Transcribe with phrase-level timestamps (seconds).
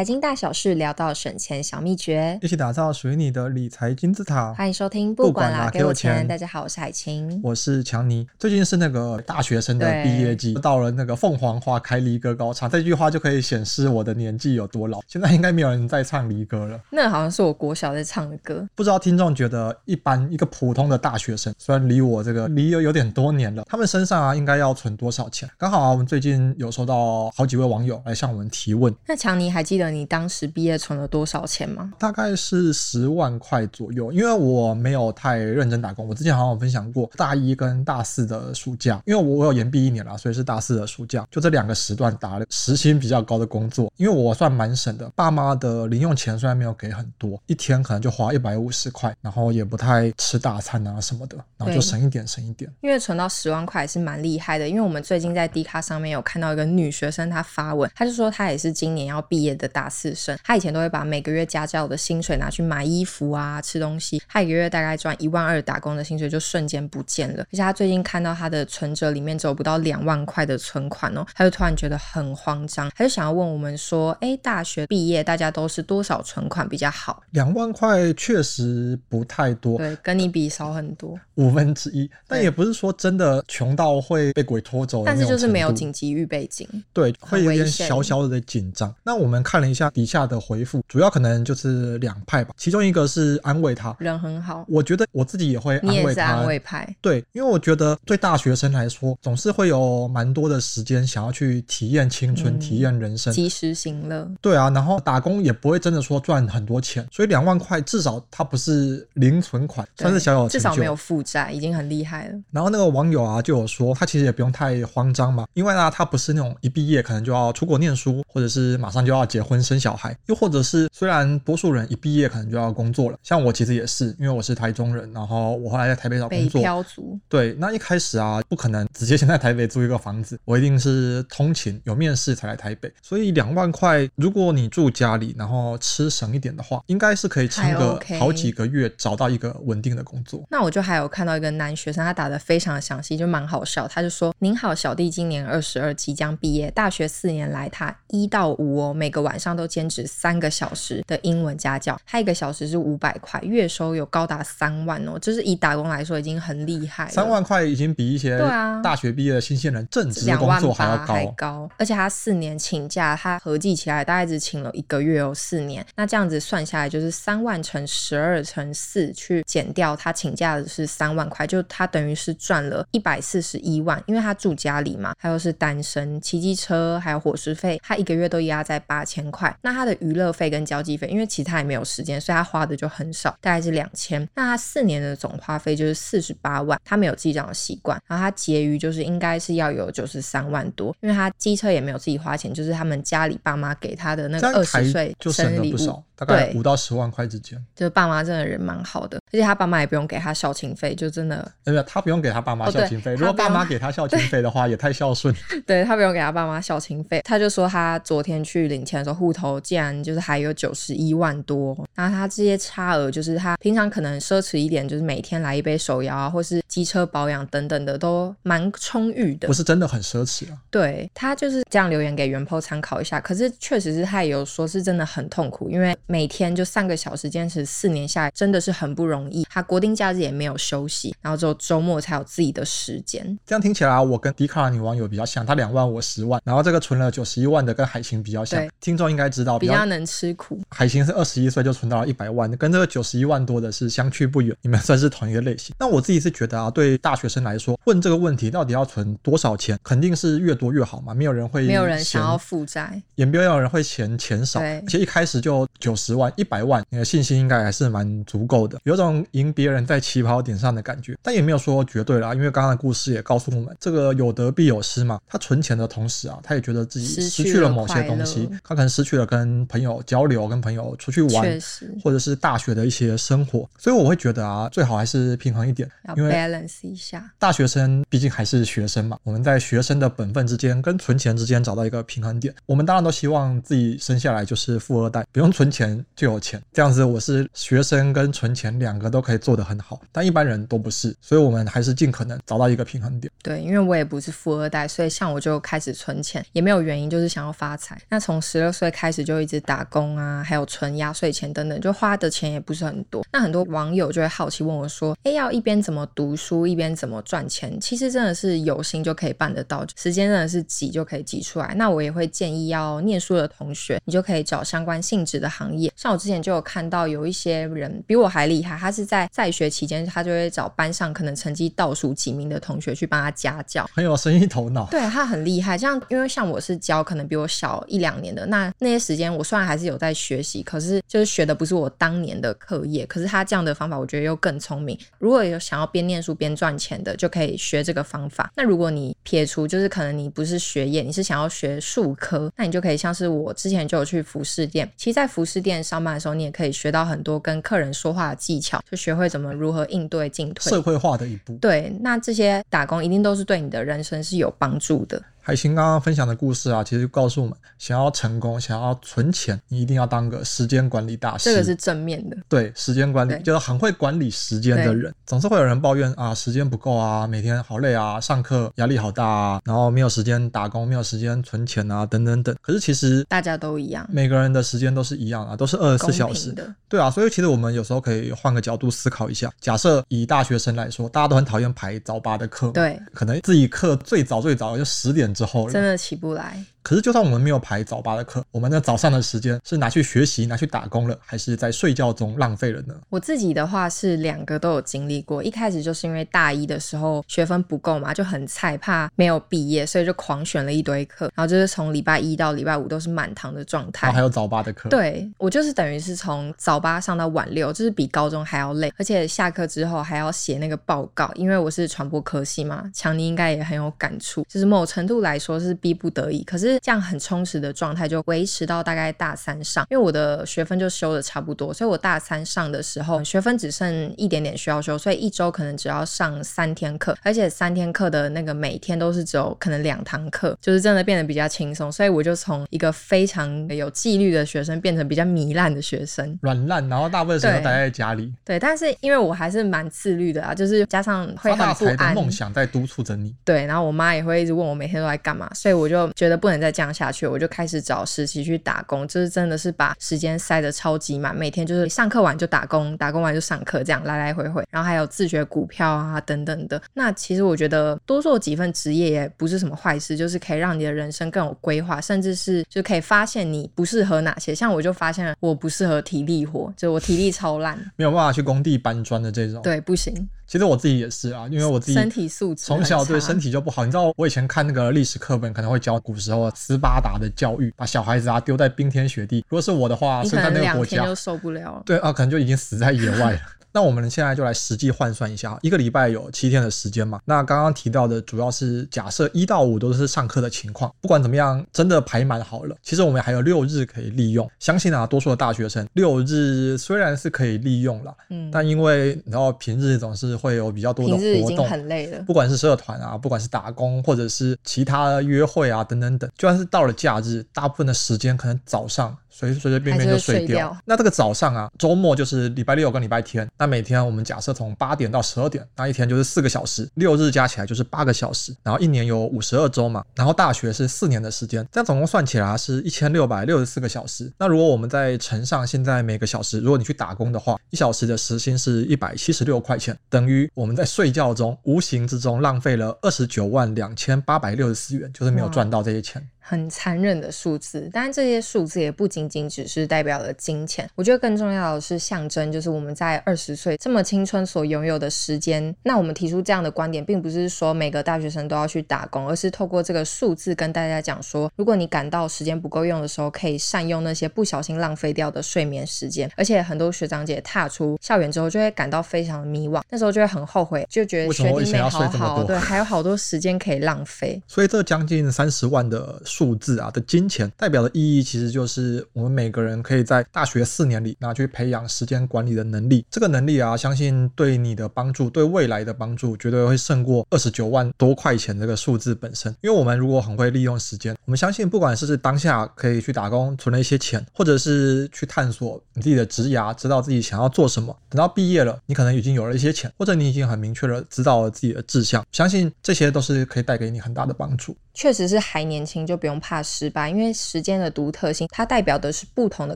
[0.00, 4.54] 财经大小事，聊到省钱小秘诀，一起打造属于你的理财金字塔。
[4.54, 6.26] 欢迎收听，不管啦，给我钱。
[6.26, 8.26] 大家好，我是海清，我是强尼。
[8.38, 15.00] 最近是那个大学生的毕业季，到了那个凤凰花开离歌高唱，这句话就可以显示我的年纪有多老。
[15.06, 18.66] 现在应该没有人在唱离歌了，那好像是我国小在唱的歌。
[18.74, 25.46] 不知道听众觉得，一般一个普通的大学生，虽然离我这个离有有点多年了，他们身上啊应该要存多少钱？
[25.58, 28.90] 刚好啊，我们最近有收到好几位网友来向我们提问。
[29.06, 31.92] 那强尼还记得你当时毕业存了多少钱吗？
[31.98, 36.06] 大概是十万块左右，因为我没有太认真打工。
[36.06, 43.90] 我之前好像有分享过，大一跟大四的暑假，因为我我有延毕一年了，所以是大四的暑假，就这两个时段打了时薪比较高的工作。
[43.96, 52.70] 因为我算蛮省的，爸妈的零用钱虽然没有给很多，一天可能就花一百五十块，然后也不太吃大餐啊什么的，然后就省一点省一点。
[52.80, 67.42] 因为存到十万块是蛮厉害的，因为我们最近在 D 卡上面有看到一个女学生，她发文，她就说她也是今年要毕业的大四生，他以前都会把每个月家教的薪水拿去买衣服啊、吃东西，他一个月大概赚一万二打工的薪水就瞬间不见了。
[67.44, 82.10] 而且他最近看到他的存折里面只有不到两万块的存款哦，他就突然觉得很慌张，他就想要问我们说：“哎，大学毕业大家都是多少存款比较好？”两万块确实不太多，对，跟你比少很多， 五分之一。
[82.26, 88.94] 但也不是说真的穷到会被鬼拖走，但是就是没有紧急预备金，对，会有点小小的紧张。
[89.02, 92.54] 那我们看了一下底下的回复，主要可能就是两派吧。
[92.56, 94.64] 其中一个是安慰他，人很好。
[94.68, 96.94] 我觉得我自己也会安慰安慰派。
[97.00, 104.28] 对，因为我觉得对大学生来说，总是会有蛮多的时间想要去体验青春、嗯、体验人生，及时行乐。
[104.40, 112.38] 对啊，然后打工也不会真的说赚很多钱，所以两万块至少它不是零存款，算是小有，至少没有负债，已经很厉害了。
[112.50, 127.18] 然后那个网友啊就有说，他其实也不用太慌张嘛，因为呢，他不是那种一毕业可能就要出国念书，或者是马上就要结婚生小孩，又或者是虽然多数人一毕业可能就要工作了，像我其实也是，因为我是台中人，然后我后来在台北找工作，北漂族。
[127.28, 140.42] 对，那一开始啊，不可能直接先在台北租一个房子，我一定是通勤有面试才来台北，所以两万块，如果你住家里，然后吃省一点的话，应该是可以撑个好几个月找到一个稳定的工作。
[140.50, 157.10] 那我就还有看到一个男学生，他打的非常的详细，就蛮好笑，他就说：“您好，小弟今年二十二，即将毕业，大学四年来，他一到五哦，每个晚上都兼职三个小时的英文家教，他一个小时是五百块，月收有高达三万哦，就是以打工来说已经很厉害了。
[157.10, 158.38] 三万块已经比一些
[158.84, 179.54] 大学毕业的新鲜人正职工作还要高，还高，而且他四年请假，他合计起来大概只请了一个月哦，四年，那这样子算下来就是三万乘十二乘四去减掉他请假的是三万块，就他等于是赚了一百四十一万，因为他住家里嘛，他又是单身，骑机车还有伙食费，他一个月都压在八千块。
[179.62, 184.26] 那他的娱乐费跟交际费，因为其他也没有时间，所以他花的就很少，大概是两千。
[184.34, 196.02] 那他四年的总花费就是四十八万，他没有记账的习惯，然后他结余就是应该是要有九十三万多，因为他机车也没有自己花钱，就是他们家里爸妈给他的那个二十岁生日礼物。
[196.20, 203.14] 大概五到十万块之间，就是爸妈真的人蛮好的，而且他爸妈也不用给他孝亲费，就真的，没有他不用给他爸妈孝亲费。
[203.14, 205.34] 如果爸妈给他孝亲费的话， 也太孝顺。
[205.66, 211.74] 对，他不用给他爸妈孝亲费，他就说他昨天去领钱的时候，户头竟然就是还有九十一万多。
[211.94, 219.48] 然后他这些差额，就是他平常可能奢侈一点，就是每天来一杯手摇啊，或是机车保养等等的，都蛮充裕的。
[219.48, 220.58] 不是真的很奢侈啊。
[220.70, 223.18] 对，他就是这样留言给元 po 参考一下。
[223.18, 225.96] 可是确实是他也有说是真的很痛苦，因为。
[226.10, 229.46] 每天就三个小时坚持四年下来，真的是很不容易。
[229.48, 233.38] 他国定假日也没有休息，然后只有周末才有自己的时间。
[233.46, 238.60] 这样听起来，我跟迪卡女网友比较像，她两万我十万，然后这个存了九十一万的跟海晴比较像。
[238.80, 240.60] 听众应该知道比较，比较能吃苦。
[240.68, 244.56] 海晴是二十一岁就存到了一百万，跟这个九十一万多的是相去不远。
[244.62, 245.72] 你们算是同一个类型。
[245.78, 251.14] 那我自己是觉得啊，对大学生来说，问这个问题到底要存多少钱，肯定是越多越好嘛。
[251.14, 254.58] 没有人会没有人想要负债，也没有人会嫌钱少。
[254.58, 256.84] 对而且一开始就九十万、一百万。
[256.88, 265.20] 你的信心应该还是蛮足够的，有种赢别人在起跑点上的感觉，但也没有说绝对啦，因为刚刚的故事也告诉我们，这个有得必有失嘛。
[265.28, 271.58] 他存钱的同时啊，他也觉得自己失去了某些东西，他可能失去了跟朋友交流、跟朋友出去玩，
[272.02, 273.68] 或者是大学的一些生活。
[273.78, 277.30] 所以我会觉得啊，最好还是平衡一点，因为 balance 一下。
[277.38, 282.54] 大学生毕竟还是学生嘛，我们在学生的本分之间跟存钱之间找到一个平衡点。
[282.66, 293.32] 我们当然都希望自己生下来就是富二代，不用存钱就有钱，这样子我是学生跟存钱两个都可以做得很好，但一般人都不是，所以我们还是尽可能找到一个平衡点。
[293.42, 298.00] 对，因为我也不是富二代，所以像我就开始存钱，也没有原因，就是想要发财。
[298.08, 303.24] 那从十六岁开始就一直打工啊，还有存压岁钱等等，就花的钱也不是很多。
[303.32, 311.74] 那很多网友就会好奇问我说：“哎，要一边怎么读书，一边怎么赚钱？”其实真的是有心就可以办得到，时间真的是挤就可以挤出来。
[311.76, 315.92] 那我也会建议要念书的同学，你就可以找相关性质的行业。
[315.96, 324.86] 像我之前就有看到有一些人比我还厉害，他是在在学期间，他就会找班上可能成绩倒数几名的同学去帮他家教，很有生意头脑。
[324.90, 325.76] 对，他很厉害。
[325.76, 333.04] 像因为像我是教可能比我小一两年的，那那些时间我虽然还是有在学习，可是就是学的不是我当年的课业。
[333.06, 334.98] 可是他这样的方法，我觉得又更聪明。
[335.18, 338.50] 如果有想要边念书边赚钱的，就可以学这个方法。
[338.56, 344.90] 那如果你撇除，就是可能你不是学业，你是想要学术科，那你就可以像是我之前就有去服饰店。
[344.96, 351.56] 其实，在服饰店上班的时候，你也可以学到很多跟客人说话的技巧，就学会怎么如何应对进退，社会化的一步。
[351.58, 355.22] 对，那这些打工一定都是对你的人生是有帮助的。
[355.42, 361.50] 海星刚刚分享的故事啊，其实就告诉我们，想要成功，想要存钱，你一定要当个时间管理大师。
[361.50, 362.36] 这个是正面的。
[362.48, 365.12] 对，时间管理就是很会管理时间的人。
[365.26, 372.54] 总是会有人抱怨啊，时间不够啊，每天好累啊，上课压力好大啊，然后没有时间打工，没有时间存钱啊，等等等。
[372.60, 376.52] 可是其实大家都一样，每个人的时间都是一样啊，都是二十四小时。
[376.52, 376.72] 的。
[376.88, 379.50] 对啊，所以其实我们有时候可以换个角度思考一下。
[379.60, 385.96] 假设以大学生来说，大家都很讨厌排早八的课，对，可能自己课最早最早就十点之后，真的。
[385.96, 386.64] 起不来。
[386.82, 392.94] 可是，就算我们没有排早八的课，我们的早上的时间是拿去学习、拿去打工了，还是在睡觉中浪费了呢？
[393.08, 395.42] 我自己的话是两个都有经历过。
[395.42, 401.30] 一开始就是因为大一的时候学分不够嘛，就很菜，怕没有毕业，所以就狂选了一堆课。
[401.34, 404.06] 然后就是从礼拜一到礼拜五都是满堂的状态。
[404.06, 404.88] 然后还有早八的课。
[404.88, 411.30] 对，我就是等于是从早八上到晚六，就是比高中还要累，而且下课之后还要写那个报告。
[411.34, 416.42] 因为我是传播科系嘛，强尼应该也很有感触，就是某程度来说是逼不得已。
[416.44, 417.60] 可是这样很充实。
[417.60, 438.32] 的状态就维持到大概大三上，因为我的学分就修的差不多，所以我大三上的时候学分只剩一点点需要修，所以一周可能只要上三天课，而且三天课的那个每天都是只有可能两堂课，就是真的变得比较轻松，所以我就从一个非常有纪律的学生变成比较糜烂的学生，软烂，然后大部分时间待在家里。
[438.44, 443.34] 对，但是因为我还是蛮自律的啊，就是加上会很不安，梦想在督促着你。
[443.44, 454.64] 对，然后我妈也会一直问我每天都在干嘛，所以我就觉得不能再这样下去，我就开始找实习去打工，就是真的是把时间塞得超级满，每天就是上课完就打工，打工完就上课，这样来来回回。
[454.70, 456.80] 然后还有自学股票啊等等的。
[456.94, 464.54] 那其实我觉得多做几份职业也不是什么坏事，就是可以让你的人生更有规划，甚至是就可以发现你不适合哪些。
[464.54, 469.62] 像我就发现了我不适合体力活，就我体力超烂，没有办法去工地搬砖的这种。
[469.62, 470.28] 对，不行。
[470.46, 473.84] 其实我自己也是啊，因为我自己身体素质从小对身体就不好。
[473.84, 479.44] 你知道，我以前看那个历史课本，可能会教古时候斯巴达的教育，把小孩子啊丢在冰天雪地。
[479.48, 481.82] 如果是我的话，生在那个国家，就受不了了。
[481.86, 483.40] 对啊，可能就已经死在野外了。
[483.72, 487.20] 那我们现在就来实际换算一下，一个礼拜有七天的时间嘛？
[487.24, 494.48] 那刚刚提到的主要是假设一到五都是上课的情况，不管怎么样，真的排满好了，其实我们还有六日可以利用。
[494.58, 502.22] 相信啊，多数的大学生六日虽然是可以利用了，嗯，但因为然后平日总是会有比较多的活动，很累了。
[502.26, 509.16] 不管是社团啊，不管是打工，或者是其他约会啊，等等等，就算是到了假日，大部分的时间可能早上。
[509.30, 510.72] 随随随便便就睡掉。
[510.72, 513.48] 睡那这个早上啊，周末就是礼拜六跟礼拜天。
[513.56, 518.54] 那每天我们假设从八点到十二点，那一天就是四个小时，六日加起来就是八个小时。
[518.62, 524.30] 然后一年有五十二周嘛，然后大学是四年的时间，这样总共算起来是一千六百六十四个小时。
[524.38, 536.26] 那如果我们在乘上现在每个小时，如果你去打工的话，一小时的时薪是一百七十六块钱，等于我们在睡觉中无形之中浪费了二十九万两千八百六十四元，就是没有赚到这些钱。
[536.40, 545.74] 很残忍的数字，当然这些数字也不仅仅只是代表了金钱，我觉得更重要的是象征，就是我们在二十岁这么青春所拥有的时间。
[545.82, 556.30] 那我们提出这样的观点，并不是说每个大学生都要去打工，而是透过这个数字跟大家讲说，如果你感到时间不够用的时候，可以善用那些不小心浪费掉的睡眠时间。
[556.36, 564.40] 而且很多学长姐踏出校园之后，就会感到非常的迷惘，那时候就会很后悔，就觉得学弟妹好好，对，还有好多时间可以浪费。
[564.48, 566.20] 所以这将近三十万的。
[566.30, 573.04] 数字啊的金钱，代表的意义其实就是我们每个人可以在大学四年里拿去培养时间管理的能力。
[573.10, 579.54] 这个能力啊，相信对你的帮助，对未来的帮助，绝对会胜过二十九万多块钱这个数字本身。
[579.60, 592.24] 因为我们如果很会利用时间，我们相信，不管是当下可以去打工存了一些钱，或者是去探索你自己的职涯，知道自己想要做什么，等到毕业了，你可能已经有了一些钱，或者你已经很明确的知道了自己的志向。
[592.30, 594.76] 相信这些都是可以带给你很大的帮助。
[594.92, 599.74] 确实是还年轻就不用怕失败，因为时间的独特性，它代表的是不同的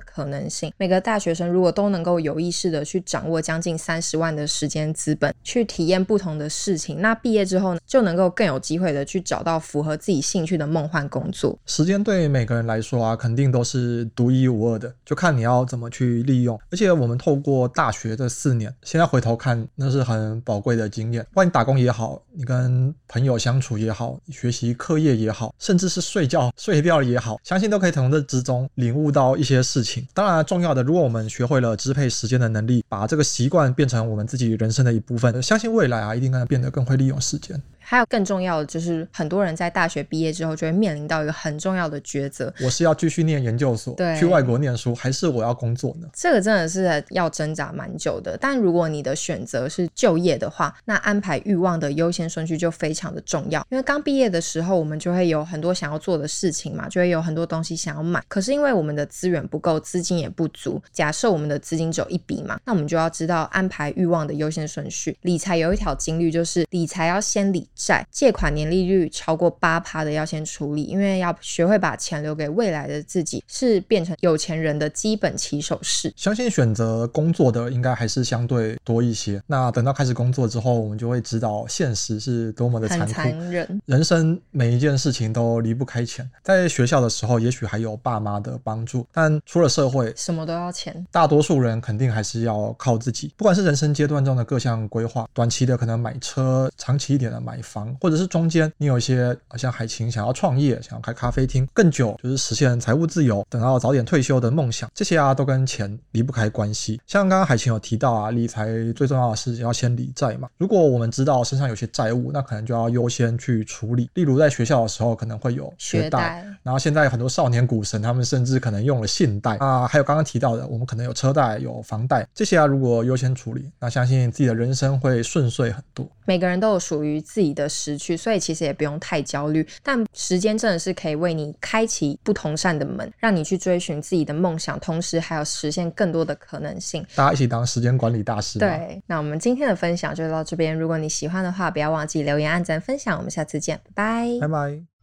[0.00, 0.70] 可能性。
[0.76, 11.58] 每个大学生如果都能够有意识的去掌握将近三十万的时间资本，去体验不同的事情，那毕业之后呢，就能够更有机会的去找到符合自己兴趣的梦幻工作。
[11.64, 16.58] 时间对每个人来说啊，肯定都是独一无二的，就看你要怎么去利用。
[16.70, 21.24] 而且我们透过大学这四年，现在回头看，那是很宝贵的经验。
[21.30, 30.06] 不管你打工也好，你跟朋友相处也好，学习课业也好，甚至是睡觉睡掉也好，相信都可以从这之中领悟到一些事情。
[30.14, 37.60] 当然，重要的，如果我们学会了支配时间的能力，把这个习惯变成我们自己人生的一部分，相信未来啊，一定能变得更会利用时间。
[37.84, 46.08] 还有更重要的就是，很多人在大学毕业之后就会面临到一个很重要的抉择：我是要继续念研究所，对，去外国念书，还是我要工作呢？
[46.12, 48.36] 这个真的是要挣扎蛮久的。
[48.40, 53.64] 但如果你的选择是就业的话，那安排欲望的优先顺序就非常的重要。
[53.70, 58.22] 因为刚毕业的时候，我们就会有很多想要做的事情嘛，就会有很多东西想要买。
[58.28, 60.80] 可是因为我们的资源不够，资金也不足。
[60.92, 65.16] 假设我们的资金只有一笔嘛，那我们就要知道安排欲望的优先顺序。
[65.22, 68.54] 理财有一条金律，就是理财要先理债，借款。
[68.54, 76.12] 年利率超过八趴的要先处理，因为要学会把钱留给未来的自己，是变成有钱人的基本起手式。
[76.16, 79.42] 相信选择工作的应该还是相对多一些。
[79.48, 83.06] 那等到开始工作之后，我们就会知道现实是多么的残酷。
[83.06, 83.82] 残忍。
[83.86, 86.30] 人生每一件事情都离不开钱。
[86.44, 91.04] 在学校的时候，也许还有爸妈的帮助，但出了社会，什么都要钱。
[91.10, 93.32] 大多数人肯定还是要靠自己。
[93.36, 98.44] 不管是人生阶段中的各项规划，短期的可能买车，长期一点的买房，或者是中。
[98.44, 107.00] 间你有一些像海琴想要创业，想要开咖啡厅，更久就是实现财务自由，等到早点退休的梦想，这些啊都跟钱离不开关系。
[107.06, 110.46] 像刚刚海琴有提到啊，理财最重要的是要先理债嘛。
[110.58, 114.10] 如果我们知道身上有些债务，那可能就要优先去处理。
[114.12, 126.06] 例如在学校的时候可能会有学贷，然后现在很多少年股神他们甚至可能用了信贷啊，还有刚刚提到的，我们可能有车贷、有房贷，这些啊如果优先处理，那相信自己的人生会顺遂很多。
[126.26, 129.66] 每个人都有属于自己的时区，所以其实也不用太焦虑。
[129.82, 137.04] 但时间真的是可以为你开启不同扇的门，让你去追寻自己的梦想，同时还有实现更多的可能性。
[137.14, 138.58] 大家一起当时间管理大师。
[138.58, 140.76] 对，那我们今天的分享就到这边。
[140.76, 143.16] 如果你喜欢的话，不要忘记留言、按赞、分享。
[143.16, 144.93] 我们下次见，拜拜，拜拜。